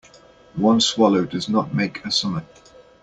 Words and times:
One 0.55 0.81
swallow 0.81 1.25
does 1.25 1.47
not 1.47 1.75
make 1.75 2.03
a 2.03 2.11
summer. 2.11 2.43